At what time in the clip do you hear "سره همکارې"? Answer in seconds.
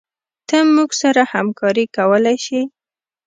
1.01-1.85